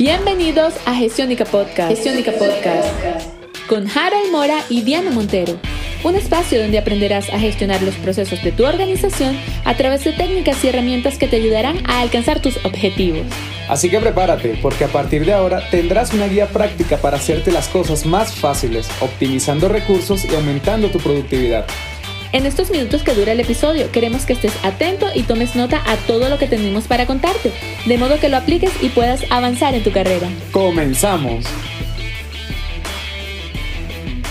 [0.00, 1.90] Bienvenidos a Gestiónica Podcast.
[1.90, 2.88] Gestiónica Podcast.
[3.68, 5.58] Con Harold Mora y Diana Montero.
[6.04, 9.36] Un espacio donde aprenderás a gestionar los procesos de tu organización
[9.66, 13.26] a través de técnicas y herramientas que te ayudarán a alcanzar tus objetivos.
[13.68, 17.68] Así que prepárate, porque a partir de ahora tendrás una guía práctica para hacerte las
[17.68, 21.66] cosas más fáciles, optimizando recursos y aumentando tu productividad.
[22.32, 25.96] En estos minutos que dura el episodio, queremos que estés atento y tomes nota a
[26.06, 27.50] todo lo que tenemos para contarte,
[27.86, 30.28] de modo que lo apliques y puedas avanzar en tu carrera.
[30.52, 31.44] ¡Comenzamos!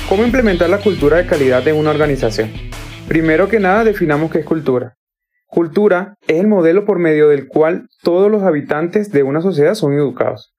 [0.07, 2.53] ¿Cómo implementar la cultura de calidad en una organización?
[3.09, 4.95] Primero que nada, definamos qué es cultura.
[5.47, 9.91] Cultura es el modelo por medio del cual todos los habitantes de una sociedad son
[9.91, 10.53] educados.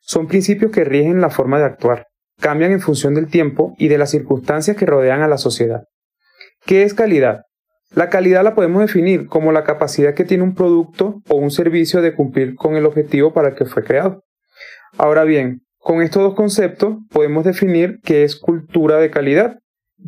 [0.00, 2.06] Son principios que rigen la forma de actuar,
[2.40, 5.82] cambian en función del tiempo y de las circunstancias que rodean a la sociedad.
[6.66, 7.42] ¿Qué es calidad?
[7.94, 12.02] La calidad la podemos definir como la capacidad que tiene un producto o un servicio
[12.02, 14.24] de cumplir con el objetivo para el que fue creado.
[14.98, 19.60] Ahora bien, con estos dos conceptos podemos definir qué es cultura de calidad.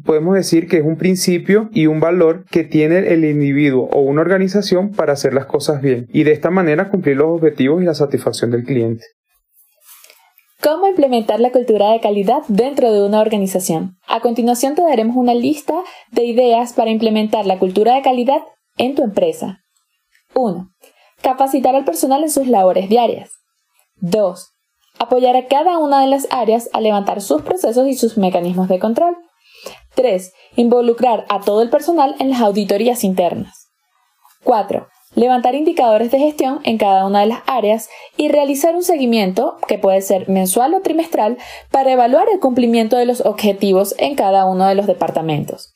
[0.05, 4.23] Podemos decir que es un principio y un valor que tiene el individuo o una
[4.23, 7.95] organización para hacer las cosas bien y de esta manera cumplir los objetivos y la
[7.95, 9.05] satisfacción del cliente.
[10.61, 13.97] ¿Cómo implementar la cultura de calidad dentro de una organización?
[14.09, 18.43] A continuación te daremos una lista de ideas para implementar la cultura de calidad
[18.77, 19.61] en tu empresa.
[20.35, 20.69] 1.
[21.23, 23.31] Capacitar al personal en sus labores diarias.
[24.01, 24.49] 2.
[24.99, 28.81] Apoyar a cada una de las áreas a levantar sus procesos y sus mecanismos de
[28.81, 29.17] control.
[29.95, 30.33] 3.
[30.57, 33.69] Involucrar a todo el personal en las auditorías internas.
[34.43, 39.57] 4 levantar indicadores de gestión en cada una de las áreas y realizar un seguimiento,
[39.67, 41.39] que puede ser mensual o trimestral,
[41.71, 45.73] para evaluar el cumplimiento de los objetivos en cada uno de los departamentos.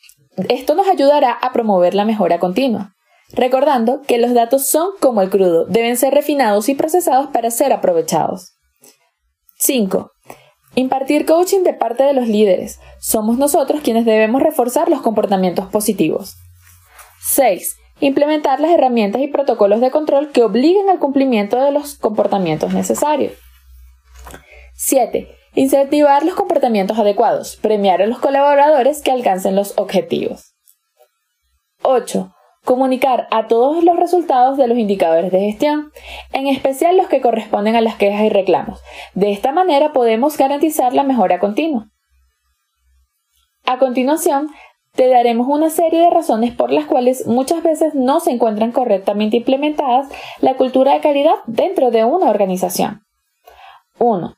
[0.49, 2.95] Esto nos ayudará a promover la mejora continua.
[3.33, 7.73] Recordando que los datos son como el crudo, deben ser refinados y procesados para ser
[7.73, 8.53] aprovechados.
[9.59, 10.11] 5.
[10.75, 12.79] Impartir coaching de parte de los líderes.
[13.01, 16.37] Somos nosotros quienes debemos reforzar los comportamientos positivos.
[17.23, 22.75] 6 implementar las herramientas y protocolos de control que obliguen al cumplimiento de los comportamientos
[22.75, 23.35] necesarios.
[24.75, 25.29] 7.
[25.55, 30.57] Incentivar los comportamientos adecuados, premiar a los colaboradores que alcancen los objetivos.
[31.83, 32.35] 8.
[32.65, 35.93] Comunicar a todos los resultados de los indicadores de gestión,
[36.33, 38.81] en especial los que corresponden a las quejas y reclamos.
[39.15, 41.89] De esta manera podemos garantizar la mejora continua.
[43.65, 44.49] A continuación,
[44.95, 49.39] te daremos una serie de razones por las cuales muchas veces no se encuentran correctamente
[49.39, 50.09] implementadas
[50.41, 53.03] la cultura de calidad dentro de una organización.
[53.99, 54.35] 1.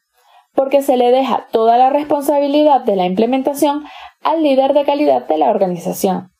[0.55, 3.85] Porque se le deja toda la responsabilidad de la implementación
[4.23, 6.31] al líder de calidad de la organización.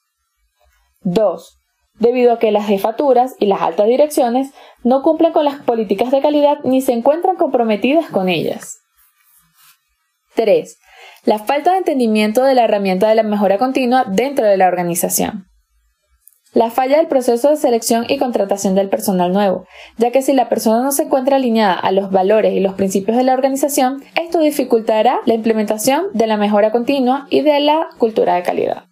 [1.03, 1.59] 2.
[1.99, 4.53] Debido a que las jefaturas y las altas direcciones
[4.85, 8.79] no cumplen con las políticas de calidad ni se encuentran comprometidas con ellas.
[10.37, 10.79] 3
[11.25, 15.47] la falta de entendimiento de la herramienta de la mejora continua dentro de la organización.
[16.53, 19.67] La falla del proceso de selección y contratación del personal nuevo,
[19.99, 23.17] ya que si la persona no se encuentra alineada a los valores y los principios
[23.17, 28.37] de la organización, esto dificultará la implementación de la mejora continua y de la cultura
[28.37, 28.85] de calidad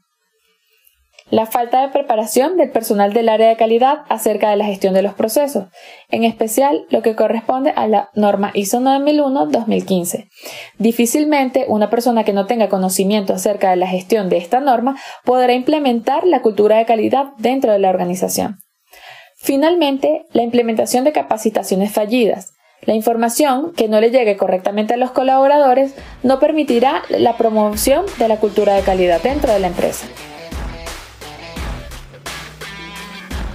[1.32, 5.00] la falta de preparación del personal del área de calidad acerca de la gestión de
[5.00, 5.68] los procesos,
[6.10, 10.28] en especial lo que corresponde a la norma ISO 9001-2015.
[10.76, 15.54] Difícilmente una persona que no tenga conocimiento acerca de la gestión de esta norma podrá
[15.54, 18.58] implementar la cultura de calidad dentro de la organización.
[19.36, 22.52] Finalmente, la implementación de capacitaciones fallidas.
[22.82, 28.28] La información que no le llegue correctamente a los colaboradores no permitirá la promoción de
[28.28, 30.06] la cultura de calidad dentro de la empresa.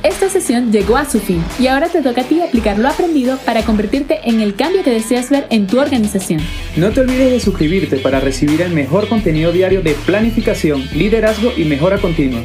[0.04, 3.38] Esta sesión llegó a su fin y ahora te toca a ti aplicar lo aprendido
[3.46, 6.42] para convertirte en el cambio que deseas ver en tu organización.
[6.76, 11.66] No te olvides de suscribirte para recibir el mejor contenido diario de planificación, liderazgo y
[11.66, 12.42] mejora continua.